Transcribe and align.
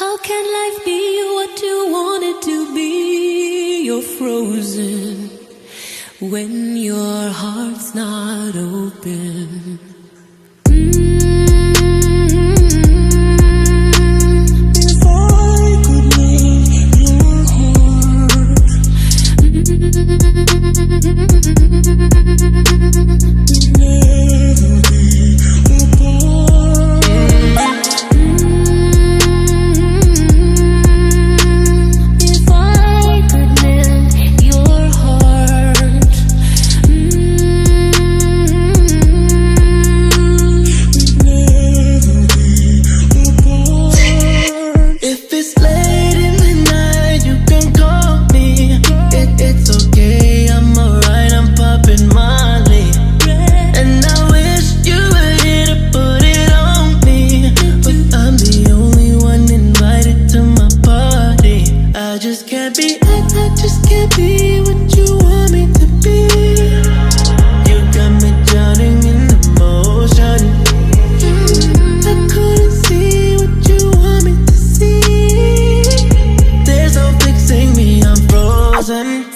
How 0.00 0.16
can 0.16 0.44
life 0.58 0.82
be 0.86 0.98
what 1.34 1.60
you 1.60 1.92
want 1.92 2.24
it 2.24 2.40
to 2.48 2.74
be? 2.74 3.84
You're 3.84 4.00
frozen 4.00 5.28
when 6.20 6.74
your 6.78 7.28
heart's 7.28 7.94
not 7.94 8.56
open. 8.56 9.89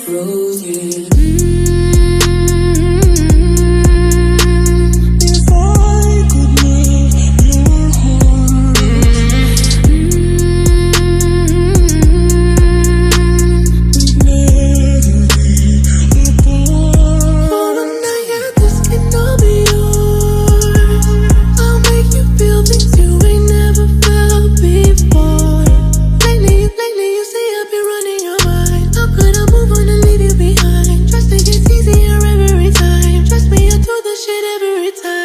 road. 0.09 0.44
each 34.27 34.45
every 34.57 34.91
time. 35.03 35.24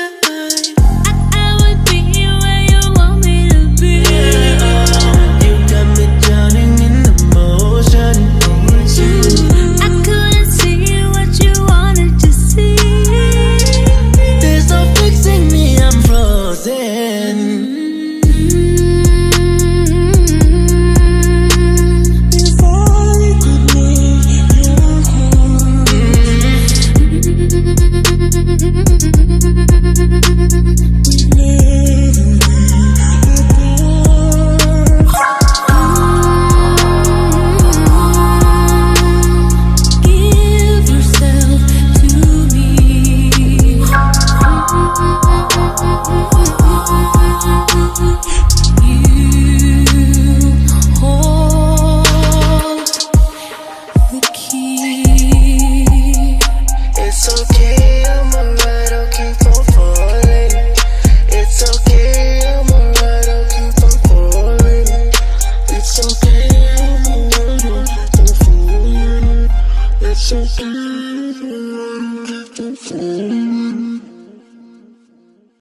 so 70.29 70.45
clear, 70.57 70.69
I 70.69 71.33
don't 71.33 72.25
get 72.27 72.55
to 72.57 72.75
fall 72.75 73.68